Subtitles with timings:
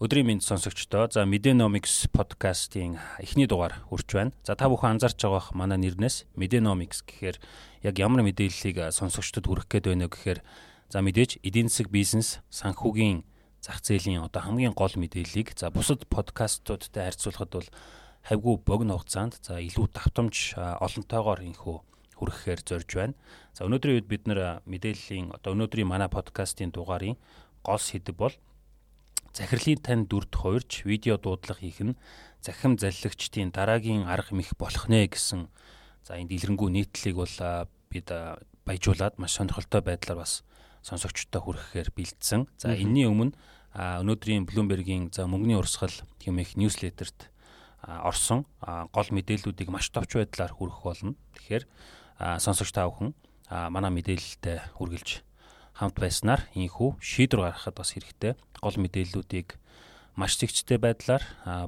[0.00, 4.32] Өдрийн мэнд сонсогчдоо за Medenomics подкастын эхний дугаар хүрч байна.
[4.48, 7.36] За та бүхэн анзаарч байгаа бах манай нэрнээс Medenomics гэхээр
[7.84, 10.40] яг ямар мэдээллийг сонсогчдод хүргэх гээд байна вэ гэхээр
[10.88, 13.28] за мэдээж эдийн засаг бизнес санхүүгийн
[13.60, 17.68] зах зээлийн одоо хамгийн гол мэдээллийг за бусад подкастуудтай харьцуулахад бол
[18.24, 21.76] хавьгүй богино хугацаанд за илүү давтамж олонтойгоор инхүү
[22.16, 23.20] хүргэхээр зорж байна.
[23.52, 27.20] За өнөөдрийн үед бид нэр мэдээллийн одоо өнөөдрийн манай подкастын дугаарын
[27.60, 28.32] гол сэдэв бол
[29.36, 31.98] захирлын тань дүрд хуурж видео дуудлага хийх нь
[32.42, 35.48] захим залливчдын дараагийн арга мэх болох нэ гэсэн
[36.06, 37.36] за энэ дэлгэрэнгүй нийтлэлийг бол
[37.90, 38.08] бид
[38.64, 40.42] баяжуулаад маш сонирхолтой байдлаар бас
[40.82, 42.48] сонсогчдод хүргэхээр бэлдсэн.
[42.56, 43.36] За энэний өмнө
[43.76, 45.92] өнөөдрийн Bloomberg-ийн за мөнгөний урсгал
[46.24, 47.30] хэмээх ньюслетерт
[47.84, 51.14] орсон гол мэдээллүүдийг маш товч байдлаар хүргэх болно.
[51.36, 51.64] Тэгэхээр
[52.40, 53.12] сонсогч та бүхэн
[53.48, 55.22] манай мэдээлэлтэй хүргэлж
[55.74, 59.56] хамт байснаар ийхүү шийдвэр гаргахад бас хэрэгтэй гол мэдээллүүдийг
[60.16, 61.22] маш зэгцтэй байдлаар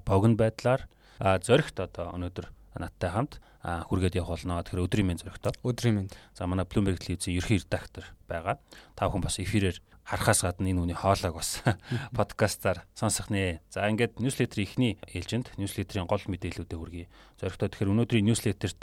[0.04, 0.88] богино байдлаар
[1.20, 4.58] зоригт одоо өнөөдөр надтай хамт хүргээд явах болно.
[4.62, 5.52] Тэгэхээр өдрийн мэнд зоригтой.
[5.62, 6.12] Өдрийн мэнд.
[6.34, 8.58] За манай Bloomberg телевизийн ерхий редактор байгаа.
[8.98, 11.62] Та бүхэн бас эфирээр харахаас гадна энэ үний хоолойг бас
[12.18, 13.62] подкастаар сонсох нэ.
[13.70, 17.06] За ингээд ньюслетерийн эхний ээлжинд ньюслетерийн гол мэдээллүүдээ хүргэе.
[17.38, 17.70] Зоригтой.
[17.70, 18.82] Тэгэхээр өнөөдрийн ньюслетерт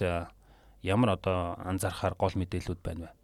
[0.79, 3.18] ямар одоо анзаарахаар гол мэдээллүүд байна вэ?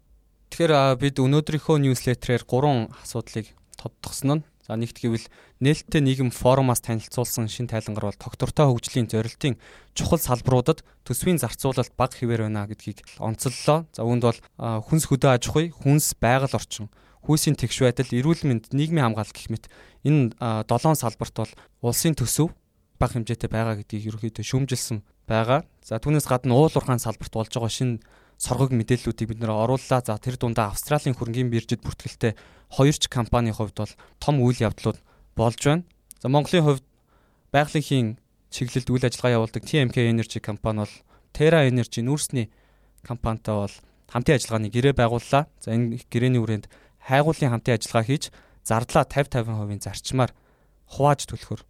[0.56, 5.28] Тэгэхээр бид өнөөдрийнхөө ньюслетерээр гурван асуудлыг тодтогсон нь За нэгт гэвэл
[5.60, 9.60] нээлттэй нийгэм форумаас танилцуулсан шин тайлангар бол доктортой хөгжлийн зорилтын
[9.92, 13.84] чухал салбаруудад төсвийн зарцуулалт бага хэвээр байна гэдгийг онцоллоо.
[13.92, 16.88] За үүнд бол хүнс хөдөө аж ахуй, хүнс байгаль орчин,
[17.28, 19.68] хүйсийн тэгш байдал, эрүүл мэнд, нийгмийн хамгаалалт гэх мэт
[20.08, 21.52] энэ долоон салбарт бол
[21.84, 22.48] улсын төсөв
[22.96, 25.68] бага хэмжээтэй байгаа гэдгийг ерөнхийдөө шүүмжилсэн байгаа.
[25.84, 28.00] За түүнээс гадна уул уурхайн салбарт болж байгаа шинэ
[28.36, 30.00] соргог мэдээллүүдийг бид нэр орууллаа.
[30.04, 32.36] За тэр дундаа Австралийн хөрөнгөний биржид бүртгэлтэй
[32.72, 35.00] хоёр ч компанийн хувьд бол том үйл явдлууд
[35.36, 35.84] болж байна.
[36.20, 36.84] За Монголын хувьд
[37.52, 38.20] байгалийн
[38.52, 40.94] чиглэлд үйл ажиллагаа явуулдаг TMK Energy компани бол
[41.32, 42.52] Terra Energy нүүрсний
[43.04, 43.74] компанитай бол
[44.12, 45.48] хамтын ажиллагааны гэрээ байгууллаа.
[45.60, 46.66] За энэ гэрээний хүрээнд
[47.08, 48.24] хайгуулын хамтын ажиллагаа хийж
[48.66, 50.32] зардлаа 50 50% зарчмаар
[50.90, 51.60] хувааж төлөхөр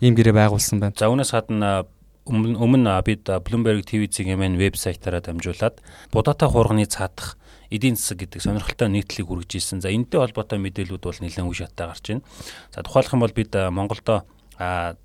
[0.00, 0.96] ийм гэрээ байгуулсан байна.
[0.96, 1.88] За үүнээс гадна
[2.28, 5.80] өмнө өмнө бид Bloomberg TV-ийн мэн вебсайтаараа дамжуулаад
[6.12, 7.40] будаатай хуурганы цаадах
[7.72, 9.80] эдийн засаг гэдэг сонирхолтой нийтлэлийг хүргэж ирсэн.
[9.80, 12.24] За энэтэй холбоотой мэдээлүүд бол нэлээд үе шаттай гарч байна.
[12.72, 14.28] За тухайлх юм бол бид Монголдо
[14.60, 14.96] 5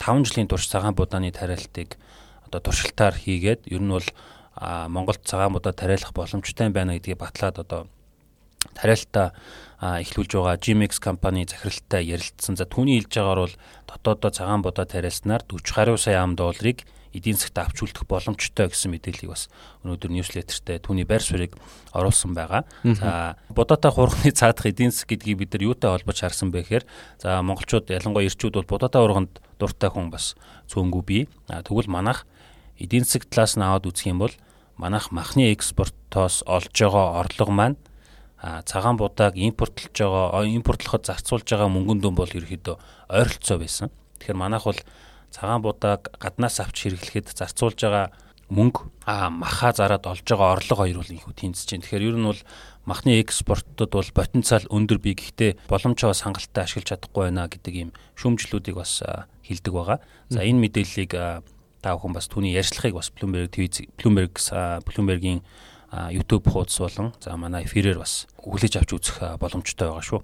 [0.00, 2.00] жилийн турш цагаан будааны тариалтыг
[2.48, 4.08] одоо туршилтаар хийгээд ер нь бол
[4.60, 7.86] Монголд цагаан будаа тариалах боломжтой байна гэдгийг батлаад одоо
[8.74, 9.32] тариалтаа
[9.80, 12.56] эхлүүлж байгаа GMX компани захиралтай ярилцсан.
[12.60, 13.56] За түүний хэлж байгаагаар бол
[13.88, 18.94] дотоодоо цагаан будаа тариалснаар 40 гаруй сая ам долларыг эдийн засагт авч үлдэх боломжтой гэсэн
[18.94, 19.50] мэдээллийг бас
[19.82, 21.58] өнөөдөр ньюслетертэй түүний байр суурийг
[21.90, 22.68] оруулсан байгаа.
[22.84, 26.84] За будаатай хурганы цаадах эдийн засаг гэдгийг бид нар юутай холбож харсан бэ гэхээр
[27.18, 30.38] за монголчууд ялангуяа эрчүүд бол будаатай хурганд дуртай хүн бас
[30.70, 31.22] цөөнгүй бий.
[31.50, 32.30] Тэгвэл манайх
[32.78, 34.34] эдийн засаг талаас нь аваад үзэх юм бол
[34.78, 37.76] манайх махны экспортоос олж байгаа орлого маань
[38.40, 42.76] цагаан будааг импортлж байгаа импортлоход зарцуулж байгаа мөнгөн дүн бол ерөөхдөө
[43.12, 43.92] ойролцоо байсан.
[44.18, 44.80] Тэгэхээр манайх бол
[45.28, 48.08] цагаан будааг гаднаас авч хэрэглэхэд зарцуулж байгаа
[48.48, 51.84] мөнгө аа маха зараад олж байгаа орлого хоёр бол инхүү тэнцэж байна.
[51.84, 52.40] Тэгэхээр ер нь бол
[52.88, 58.74] махны экспортод бол потенциал өндөр бий гэхдээ боломжоо хангалттай ашиглаж чадахгүй байна гэдэг ийм шүүмжлүүдийг
[58.74, 59.06] бас
[59.46, 59.98] хилдэг байгаа.
[60.32, 63.54] За энэ мэдээллийг та бүхэн бас түүний ярьцлагыг бас Bloomberg
[64.00, 64.34] Bloomberg
[64.82, 65.40] Bloomberg-ийн
[65.90, 70.20] YouTube хуудас болон за манай эфирээр бас хүлээж авч үзэх боломжтой байгаа шүү.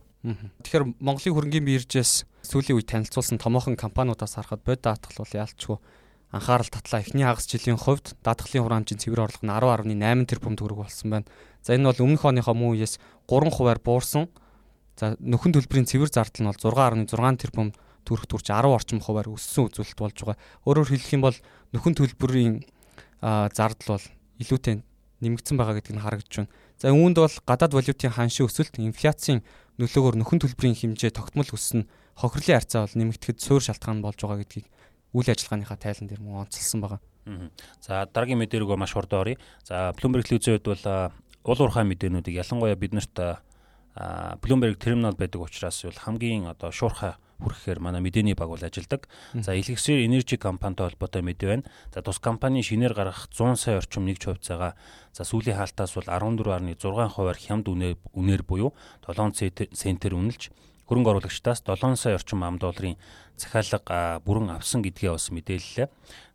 [0.62, 5.78] Тэгэхээр Монголын хөрөнгөний биржээс сүүлийн үед танилцуулсан томоохон компаниудаас харахад бод даатгал бол яалчгүй
[6.31, 9.47] анхаарал татлаа эхний хагас жилийн хувьд даатгалын хураамжийн цэвэр орлого
[9.87, 11.26] нь 10.8 тэрбум төгрөг болсон байна.
[11.62, 12.99] За энэ бол өмнөх оныхоо мөн үеэс
[13.31, 14.26] 3 хувиар буурсан.
[14.99, 17.71] За нөхөн төлбөрийн цэвэр зардал нь бол 6.6 тэрбум
[18.06, 20.38] төгрөг төрж 10 орчим хувиар өссөн үзүүлэлт болж байгаа.
[20.66, 21.38] Өөрөөр хэлэх юм бол
[21.75, 22.55] нөхөн төлбөрийн
[23.55, 24.06] зардал бол
[24.43, 24.82] илүүтэй
[25.25, 26.53] нэмэгдсэн байгаа гэдгийг харагдж байна.
[26.77, 29.41] За үүнд бол гадаад валютын ханшийн өсөлт, инфляцийн
[29.81, 31.88] нөлөөгөөр нөхөн төлбөрийн хэмжээ тогтмол өснө,
[32.21, 34.67] хохирлын харьцаа бол нэмэгдэхэд суур шалтгаан болж байгаа гэдгийг
[35.17, 37.00] үйл ажиллагааныхаа тайлан дээр мөн онцлсан байгаа.
[37.81, 39.41] За дараагийн мэдээ рүү маш хурдан оръё.
[39.64, 40.85] За Bloomberg телевизийн хувьд бол
[41.49, 43.17] уул уурхай мэдээнүүдийг ялангуяа биднэрт
[44.44, 49.09] Bloomberg терминал байдаг учраас бол хамгийн одоо шуурхай хүрхэхээр манай мэдээний баг бол ажилдаг.
[49.35, 51.69] За Elixir Energy компанитай холбоотой мэдээ байна.
[51.93, 54.75] За тус компани шинээр гаргах 100 сая орчим нэгж хувьцаагаа
[55.12, 56.81] за сүүлийн хаалтаас бол 14.6
[57.12, 58.73] хувиар хямд үнээр үнээр буюу
[59.05, 59.33] 7
[59.73, 60.53] центээр үнэлж
[60.87, 62.94] хөрөнгө оруулагчдаас 7 сая орчим ам долларын
[63.35, 65.89] захиалга бүрэн авсан гэдгээ бас мэдээллээ.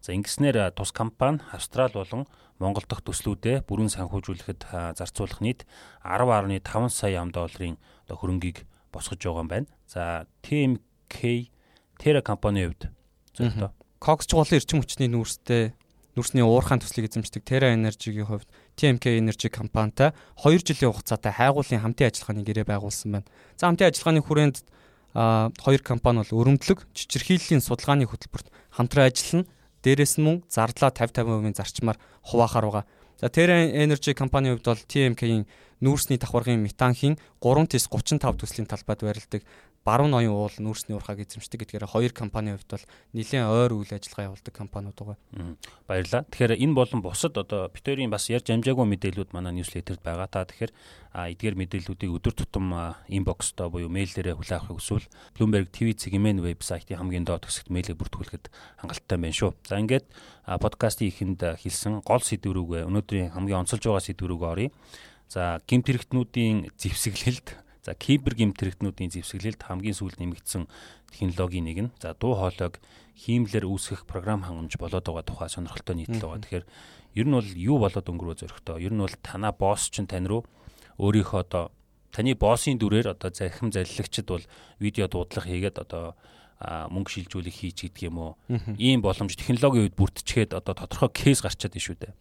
[0.04, 2.27] За ингэснээр тус компани Австрал болон
[2.59, 5.65] Монгол дахь төслүүдээ бүрэн санхүүжүүлэхэд зарцуулах нийт
[6.04, 7.80] 10.5 сая ам долларын
[8.12, 9.68] хөрөнгийг босгож байгаа юм байна.
[9.88, 11.51] За TM K
[11.99, 12.87] Terra компанийн хувьд
[13.35, 15.75] зөвхөн Cox ч болон эрчим хүчний нүүрстэй
[16.15, 20.11] нүүрсний уурхайн төслийг эзэмшдэг Terra Energy-гийн хувьд TMK Energy компанитай
[20.41, 23.27] 2 жилийн хугацаатай хайгуулын хамтын ажиллагааны гэрээ байгуулсан байна.
[23.55, 24.57] За хамтын ажиллагааны хүрээнд
[25.13, 29.47] а хоёр компани бол өрөмдлөг чичирхийллийн судалгааны хөтөлбөрт хамтран ажиллана.
[29.83, 31.97] Дээрээс нь мөн зардлаа 50 50% зарчмаар
[32.27, 32.85] хуваахаар байгаа.
[33.21, 35.45] За Terra Energy компанийн хувьд бол TMK-ийн
[35.81, 39.41] нүүрсний давхаргын метанхийн 3-с 35 төслийн талбайд барилдаг
[39.81, 42.86] баруун ноён уул нүүрсний урхааг эзэмшдэг гэдгээр хоёр компанийн хувьд бол
[43.18, 45.18] нэлээд ойр үйл ажиллагаа явуулдаг компаниуд байгаа.
[45.89, 46.24] Баярлалаа.
[46.30, 50.30] Тэгэхээр энэ болон бусад одоо битэрийн бас ярьж амжаагүй мэдээлүүд манай ньюслетерд байгаа.
[50.30, 50.72] Та тэгэхээр
[51.33, 57.25] эдгээр мэдээллүүдийг өдөр тутам инбокстой буюу мэйлээрээ хүлээн авахыг хүсвэл Bloomberg TV цэгийн вебсайтын хамгийн
[57.25, 58.54] доод хэсэгт мэйлээ бүртгүүлэхэд
[58.86, 59.51] хангалттай байна шүү.
[59.66, 60.06] За ингээд
[60.45, 64.69] подкастын ихэнд хэлсэн гол сэдв рүүгээ өнөөдрийн хамгийн онцолж байгаа сэдв рүүгээ оръё.
[65.31, 70.69] За гимт хэрэгтнүүдийн зэвсэглэлд За кибер гэмтэрэгтнүүдийн зэвсэглэлд хамгийн сүүлд нэмэгдсэн
[71.10, 72.78] технологийн нэг нь за дуу хоолойг
[73.18, 76.45] хиймлэр үүсгэх програм хангамж болоод байгаа тухай сонирхолтой нийтлэл байгаа.
[76.45, 76.66] Тэгэхээр
[77.18, 78.86] ер нь бол юу болоод өнгөрөө зөрөхтэй.
[78.86, 80.45] Ер нь бол танаа босс ч тань руу
[81.01, 81.74] өөрийнхөө одоо
[82.13, 84.45] таны боссын дүрээр одоо захим залилагчд бол
[84.78, 86.13] видео дуудлага хийгээд одоо
[86.62, 88.38] мөнгө шилжүүлэх хийж гэдэг юм уу.
[88.78, 92.13] Ийм боломж технологийн үед бүрдчихэд одоо тодорхой кейс гарчаад байна шүү дээ.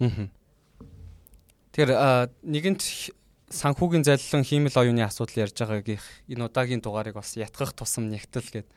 [1.77, 1.93] Тэгэхээр
[2.49, 2.81] нэгэнт
[3.51, 5.99] санхүүгийн залилан хиймэл оюуны асуудал ярьж байгаагийн
[6.31, 8.69] энэ удаагийн дугаарыг бас ятгах тусам нэгтэл гээд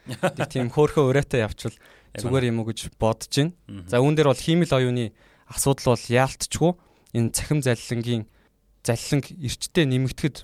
[0.49, 1.77] тийм хөөхөө өрөөтэй явчвал
[2.17, 3.53] зүгээр юм уу гэж бодож байна.
[3.85, 5.13] За үүн дээр бол хиймэл оюуны
[5.45, 6.71] асуудал бол яалтчгүй
[7.13, 8.25] энэ цахим залилангийн
[8.81, 10.37] залиланг эрчтэй нэмэгдэхэд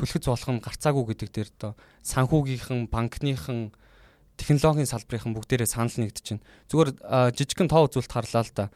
[0.00, 1.72] түлхэц болох нь гарцаагүй гэдэг дээр доо
[2.08, 3.76] санхүүгийнхэн банкныхан
[4.40, 6.46] технологийн салбарын бүгдээрээ санал нэгдэж байна.
[6.72, 6.90] Зүгээр
[7.36, 8.66] жижигхэн тоо үзүүлэлт харлаа л да.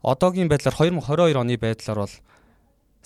[0.00, 2.14] Одоогийн байдлаар 2022 оны байдлаар бол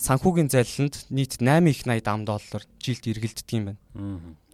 [0.00, 3.80] санхүүгийн залиланд нийт 8 их 80 ам доллар жилд эргэлддэг юм байна.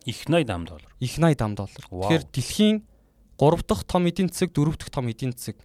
[0.04, 0.90] Их 80 ам доллар.
[0.98, 1.84] Их 80 ам доллар.
[1.86, 2.76] Тэгэхээр дэлхийн
[3.38, 5.56] 3 дахь том эдийн засаг, 4 дахь том эдийн засаг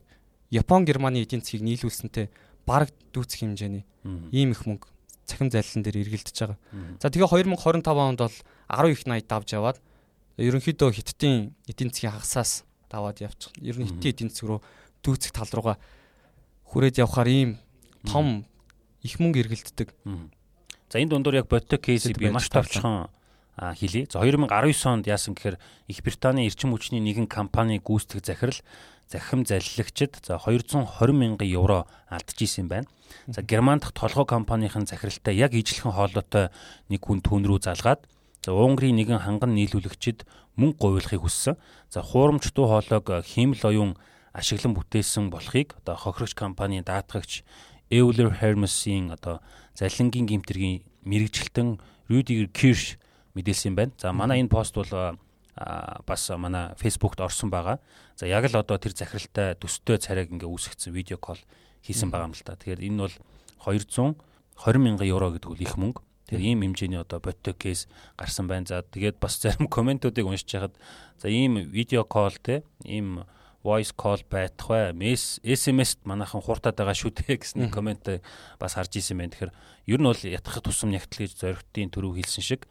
[0.52, 2.30] Япон, Германы эдийн засгийг нийлүүлсэнтэй
[2.66, 3.86] бараг дүүцэх хэмжээний
[4.32, 4.86] ийм их мөнгө
[5.26, 6.60] цахим залилан дээр эргэлдэж байгаа.
[7.00, 8.38] За тэгээ 2025 онд бол
[8.70, 9.78] 10 их 80 давж яваад
[10.38, 13.56] ерөнхийдөө хиттийн эдийн засгийн хагасаас даваад явчих.
[13.64, 14.62] Ер нь хиттийн эдийн засаг руу
[15.02, 15.78] дүүцэх тал руугаа
[16.68, 17.52] хүрээд явхаар ийм
[18.04, 18.44] том
[19.02, 19.94] их мөнгө эргэлддэг.
[20.90, 23.10] За энэ дундуур яг бодтой кейсийг би маш товчхон
[23.58, 24.08] хэлье.
[24.10, 28.60] За 2019 онд яасан гэхээр Их Британий эрчим хүчний нэгэн компани гүйцэтгэх захирал
[29.12, 32.88] захим залилагчид за 220 мянган евро алдчихсан байна.
[33.28, 36.50] За Герман дахь толгой компанийн захиралтай яг ижлэхэн хоолойтой
[36.90, 38.08] нэг хүн түүн рүү залгаад
[38.42, 40.24] за Унгарын нэгэн ханган нийлүүлэгчид
[40.56, 41.60] мөнгө гуйлахыг хүссэн.
[41.92, 43.92] За хуурамч дуу хоолойг хиймэл оюун
[44.32, 47.44] ашиглан бүтээсэн болохыг одоо хохирогч компанийн даатгагч
[47.92, 49.44] Euler Hermes-ийн одоо
[49.76, 51.78] залингийн гимтэргийн мэрэгчлэлтэн
[52.08, 52.96] Rudiger Kirsch
[53.36, 53.92] мэдээлсэн байна.
[54.00, 55.20] За манай энэ пост бол
[56.08, 57.80] бас манай Facebook-т орсон байгаа.
[58.16, 61.40] За яг л одоо тэр захиралтай төстэй царайг ингээ үүсгэсэн видео кол
[61.84, 62.56] хийсэн байгаа юм л та.
[62.56, 63.16] Тэгэхээр энэ бол
[63.68, 64.16] 220
[64.80, 66.02] мянган евро гэдэг үл их мөнгө.
[66.32, 68.68] Тэр ийм хэмжээний одоо боттой кейс гарсан байна.
[68.72, 70.76] За тэгээд бас зарим комментуудыг уншиж хахад
[71.20, 73.28] за ийм видео кол те ийм
[73.64, 74.92] voice call байх бай.
[74.94, 78.10] SMS-т манайхан хуртаад байгаа шүү дээ гэсэн комент
[78.60, 79.32] бас харж исэн байна.
[79.34, 79.54] Тэгэхээр
[79.94, 82.66] ер нь бол ятгах тусам нягтл гэж зоригтын төрөв хэлсэн шиг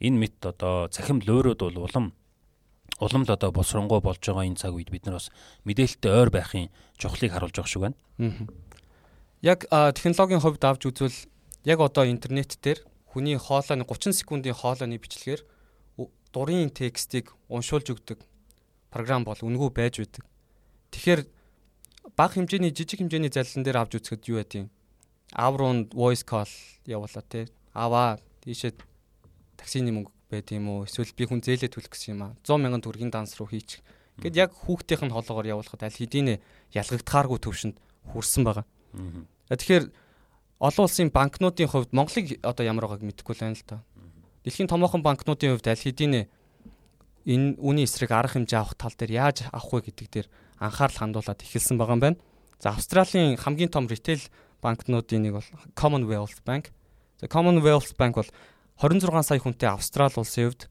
[0.00, 2.12] энэ мэт одоо цахим лөөрөөд бол улам
[3.00, 5.32] уламд одоо боловсронгуй болж байгаа энэ цаг үед бид нар бас
[5.64, 6.70] мэдээлэлтэй ойр байхын
[7.00, 7.96] чухлыг харуулж байгаа шүү байна.
[9.42, 11.18] Яг технологийн хувьд авч үзвэл
[11.64, 15.42] яг одоо интернет дээр хүний хоолойны 30 секундын хоолойны бичлэгээр
[16.32, 18.18] дурын текстийг уншуулж өгдөг
[18.90, 20.22] програм бол үнгүй байж байдаг.
[20.94, 21.26] Тэгэхээр
[22.14, 24.70] бага хэмжээний жижиг хэмжээний залилан дээр авч үзэхэд юу байдیں۔
[25.34, 26.50] Аав руу voice call
[26.86, 27.50] явуулаа тий.
[27.74, 28.78] Аваа тийшээ
[29.58, 30.86] таксины мөнгө байд юм уу?
[30.86, 32.38] Эсвэл би хүн зээлээ төлөх гэсэн юм аа.
[32.46, 33.82] 100 мянган төгрөгийн данс руу хийчих.
[34.22, 36.38] Гэт яг хүүхдийнх нь хоолоогоор явуулахад аль хэдийн
[36.70, 37.76] ялгагдахааргүй төвшөнд
[38.14, 38.66] хүрсэн байгаа.
[39.50, 39.90] Тэгэхээр
[40.62, 43.82] олон улсын банкнуудын хувьд Монголыг одоо ямар байгааг мэдэхгүй л байна л та.
[44.46, 46.30] Дэлхийн томоохон банкнуудын хувьд аль хэдийн
[47.26, 51.42] энэ үүний эсрэг арга хэмжээ авах тал дээр яаж авах вэ гэдэг дээр анхаарал хандуулад
[51.42, 52.18] эхэлсэн байгаа юм байна.
[52.60, 54.22] За Австралийн хамгийн том ритейл
[54.62, 56.72] банкнуудын нэг бол Commonwealth Bank.
[57.20, 58.30] За Commonwealth Bank бол
[58.80, 60.68] 26 сая хүнтэй Австрали улсын хувьд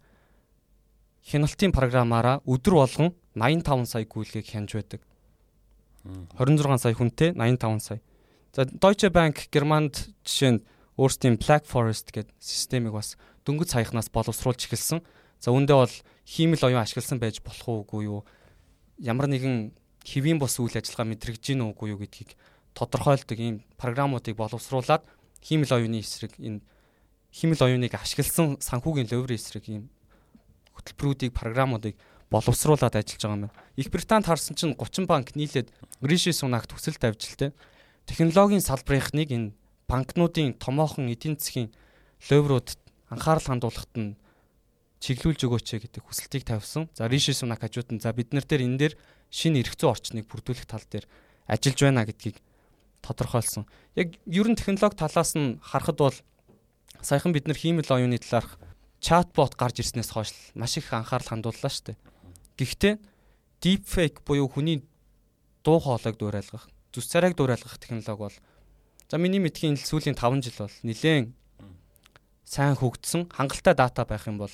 [1.24, 5.02] хяналтын програмаараа өдөр болгон 85 сая гүйлгийг хянж байдаг.
[6.36, 8.02] 26 сая хүнтэй 85 сая.
[8.52, 10.64] За Deutsche Bank Германд жишээ нь
[11.00, 13.16] өөрсдийн Black Forest гэдэг системийг бас
[13.48, 15.02] дөнгөж саяхнаас боловсруулж эхэлсэн.
[15.40, 15.96] За үүндээ бол
[16.28, 18.22] хиймэл оюун ашигласан байж болох уугүй юу?
[19.04, 19.76] Ямар нэгэн
[20.08, 22.40] хэвийн бос үйл ажиллагаа мэдрэгж гин үгүй юу гэдгийг
[22.72, 25.04] тодорхойлдог ийм програмуудыг боловсруулад
[25.44, 26.64] хиймэл оюуны эсрэг энэ
[27.36, 29.92] хиймэл оюуныг ашигласан санхүүгийн ловрын эсрэг ийм
[30.80, 32.00] хөтөлбөрүүдийг програмуудыг
[32.32, 33.58] боловсруулад ажиллаж байгаа юм байна.
[33.76, 35.70] Их Британд харсан чинь 30 банк нийлээд
[36.02, 37.48] Риши Сунагт төсөлт тавьж л те.
[38.08, 39.54] Технологийн салбарынхныг энэ
[39.86, 41.70] банкнуудын томоохон эдийн засгийн
[42.32, 42.74] леврууд
[43.12, 44.18] анхаарал хандуулахад нь
[45.04, 46.88] чиглүүлж өгөөч гэдэг хүсэлтийг тавьсан.
[46.96, 48.94] За Риши Сунак хажууд нь за бид нар дээр энэ дээр
[49.28, 51.04] шинэ эрх зүйн орчныг бүрдүүлэх тал дээр
[51.52, 52.40] ажиллаж байна гэдгийг
[53.04, 53.68] тодорхойлсон.
[54.00, 56.18] Яг ерөн технологи талаас нь харахад бол
[57.04, 58.56] саяхан бид нар хиймэл оюуны талаарх
[59.04, 61.98] чатбот гарч ирснээс хойш маш их анхаарал хандууллаа шүү дээ.
[62.56, 62.94] Гэхдээ
[63.60, 64.88] deepfake буюу хүний
[65.68, 68.38] дуу хоолойг дуурайлгах, зүс царайг дуурайлгах технологи бол
[69.12, 71.36] за миний мэдхийн сүүлийн 5 жил бол нэлээд
[72.48, 74.54] сайн хөгжсөн, хангалттай дата байх юм бол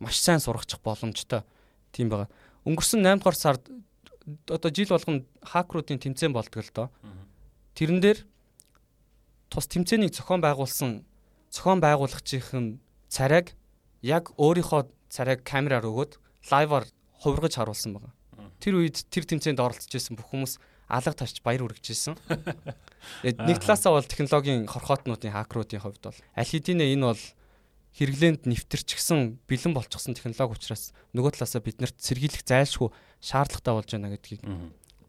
[0.00, 1.44] маш сайн сургачих боломжтой
[1.92, 2.28] тийм байгаа.
[2.64, 3.62] Өнгөрсөн 8 дугаар сард
[4.48, 6.88] одоо жил болгоно хакеруудын тэмцээн болдог л доо.
[7.76, 8.18] Тэрэн дээр
[9.52, 11.04] тус тэмцээнийг зохион байгуулсан
[11.50, 13.54] зохион байгуулагчийн царайг
[14.02, 16.18] яг өөрийнхөө царайг камераар өгөөд
[16.50, 16.86] лайваар
[17.20, 18.14] хувиргаж харуулсан байгаа.
[18.62, 22.14] Тэр үед тэр тэмцээнд оролцож исэн бүх хүмүүс алга тарч баяр үргэжсэн.
[23.24, 27.22] Нэг талаасаа бол технологийн хорхоотнуудын хакеруудын хувьд бол аль хэдийнэ энэ бол
[27.98, 34.42] хэрэглээнд нэвтэрчихсэн бэлэн болчихсон технологи учраас нөгөө талаасаа биднэрт сэргийлэх зайлшгүй шаардлагатай болж байна гэдгийг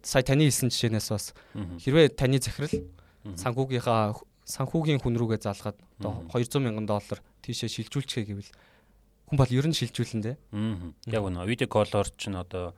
[0.02, 2.74] сая таны хэлсэн жишээнээс бас хэрвээ таны захирал
[3.38, 4.18] санхүүгийнхаа
[4.50, 8.52] санхүүгийн хүн рүүгээ залгаад одоо 200 мянган доллар тийшээ шилжүүлчихээ гэвэл
[9.30, 10.36] хүн бол ер нь шилжүүлэн дээ.
[11.14, 11.46] Яг үнэ.
[11.46, 12.74] Видео коллоор ч н одоо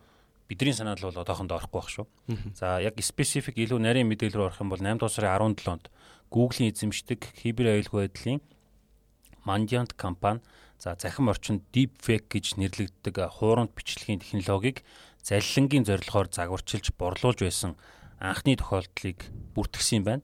[0.46, 2.06] бидний санаал бол одоохондоо орохгүй байх шүү.
[2.54, 5.86] За яг специфик илүү нарийн мэдээлэл рүү орох юм бол 8 дугаар сарын 17-нд
[6.30, 8.42] Google-ийн эзэмшдэг кибер аюулгүй байдлын
[9.46, 10.42] Mandiant компани
[10.80, 14.84] за захим орчинд deepfake гэж нэрлэгддэг хуурамт бичлэгийн технологиг
[15.24, 17.76] залилангийн зорилгоор загварчилж борлуулж байсан
[18.20, 19.20] анхны тохиолдлыг
[19.56, 20.24] бүртгэсэн юм байна.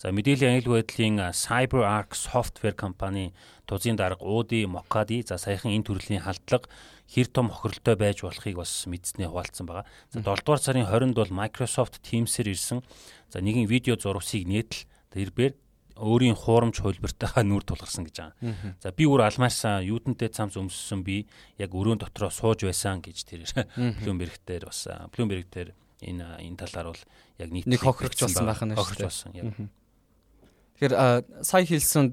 [0.00, 3.34] За мэдээллийн аюулгүй байдлын CyberArk software компани
[3.68, 6.72] тузын дарга Ууди Мокади за саяхан энэ төрлийн халдлага
[7.12, 9.84] хэр том хохиролтой байж болохыг бас мэдснээ хуваалцсан байгаа.
[10.08, 12.80] За 7 дугаар сарын 20-нд бол Microsoft Teams-ээр ирсэн
[13.28, 15.52] за нэгэн видео зурвсыг нээтэл тэрбээр
[16.00, 18.74] өөрийн хуурамч хөлбөртөйхөө нүр тулгарсан гэж байгаа.
[18.80, 21.28] За би өөр алмаасан юудэнтэй цамц өмссөн би
[21.60, 23.44] яг өрөөнд дотроо сууж байсан гэж тэр
[24.00, 27.02] Bloomberg дээр бас Bloomberg дээр энэ энэ талаар бол
[27.38, 28.80] яг нийт нэг хохирогч болсон байх нь шүү дээ.
[28.80, 29.52] Хохирогч болсон яг.
[30.80, 30.94] Тэгэхээр
[31.44, 32.06] сая хэлсэн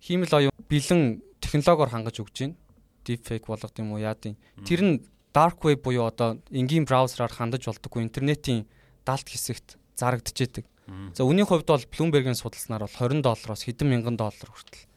[0.00, 1.02] хиймэл оюун бэлэн
[1.44, 2.56] технологиор хангаж өгч байна.
[3.04, 4.36] Deepfake болгох юм уу яад юм.
[4.64, 4.94] Тэр нь
[5.36, 8.64] dark web буюу одоо энгийн браузераар хандаж болдоггүй интернетийн
[9.04, 10.64] далд хэсэгт зарагдчихэдэг.
[10.88, 14.88] За үүний хувьд бол Bloomberg-ийн судалснаар бол 20 доллароос хэдэн мянган доллар хүртэл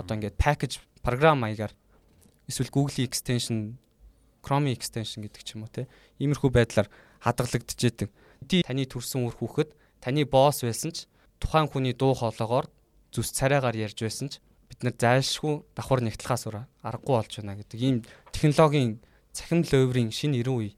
[0.00, 1.76] одоо ингээд package програм маягаар
[2.48, 3.76] эсвэл Google extension,
[4.40, 5.92] Chrome extension гэдэг ч юм уу те.
[6.16, 6.88] Иймэрхүү байдлаар
[7.20, 8.08] хадгалагдчихэдэг.
[8.64, 11.04] Таны төрсэн үр хүүхэд таны босс байсан ч
[11.36, 12.70] тухайн хүний дуу хоолоогоор
[13.12, 14.40] зүс царайгаар ярьж байсан ч
[14.70, 17.96] бид нар зайлшгүй давхар нэгтлахаас өөр аргагүй болж байна гэдэг ийм
[18.32, 19.00] технологийн
[19.36, 20.70] цахим ловрын шинэ 90 үе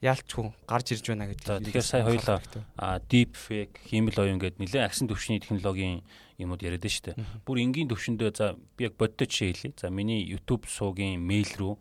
[0.00, 1.60] яалтчгүй гарч ирж байна гэдэг.
[1.60, 2.40] Тэгэхээр сая хоёлаа
[3.04, 6.00] deep fake хиймэл оюун гэдэг нэлээд агсан төвшний технологийн
[6.40, 7.16] юмуд яриад байна шүү дээ.
[7.44, 9.72] Бүр энгийн төвшөндөө за би яг бодтой жишээ хэлье.
[9.76, 11.74] За миний YouTube суугийн мэйл рүү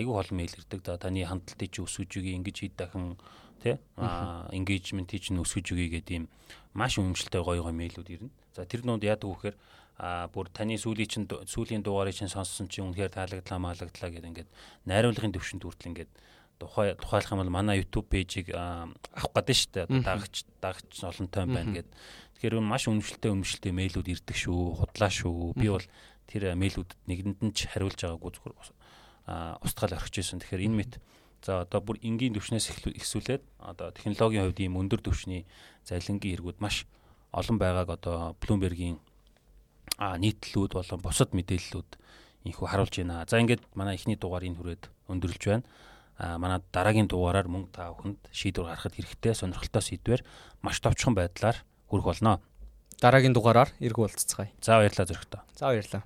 [0.00, 0.80] айгүй хол мэйл ирдэг.
[0.80, 3.20] За таны хандлтыг чи өсгөж үгүй ингэж хэд дахин
[3.60, 6.26] тий а engagement-ийг чинь өсгөж үгүй гэдэг юм
[6.72, 8.32] маш үнэмшилтэй гоё гоё мэйлүүд ирнэ.
[8.56, 9.56] За тэр нуунд яадаг вэхээр
[9.98, 14.50] а бүр таны сүүлийн чинь сүүлийн дугаарыг чинь сонссон чинь үнэхээр таалагдлаа маалагдлаа гэдэг ингээд
[14.86, 16.10] найруулгын төвшөнд хүртэл ингээд
[16.58, 19.86] тухай тухайлах юм бол манай YouTube пэйжийг авах гэдэг шүү дээ.
[20.02, 21.88] Дагч дагч олонтой байна гэд.
[22.38, 25.54] Тэгэхээр маш үнэмшилтэй үнэмшилтэй мэйлүүд ирдэг шүү, худлаа шүү.
[25.54, 25.86] Би бол
[26.26, 28.54] тэр мэйлүүдэд нэгэнд нь ч хариулж байгаагүй зүгээр
[29.64, 30.42] устгал орхиж исэн.
[30.42, 30.92] Тэгэхээр энэ мэт
[31.42, 35.46] За одоо бүр энгийн төвшнээс ихсүүлээд одоо технологийн хувьд ийм өндөр төвшний
[35.86, 36.82] залингийн хэрэгүүд маш
[37.30, 38.98] олон байгааг одоо Bloomberg-ийн
[39.98, 41.90] нийтлэлүүд болон бусад мэдээллүүд
[42.50, 43.22] инхүү харуулж байна.
[43.30, 45.64] За ингээд манай эхний дугаарыг хүрээд өндөрлж байна.
[46.18, 50.20] Манай дараагийн дугаараар мөнгө та бүхэнд шийдвэр гаргахад хэрэгтэй сонирхолтой сэдвэр
[50.66, 52.42] маш товчхон байдлаар хүрэх болно.
[52.98, 54.50] Дараагийн дугаараар эргүү уулзцгаая.
[54.58, 55.40] За баярлалаа зөрөгтэй.
[55.54, 56.02] За баярлалаа.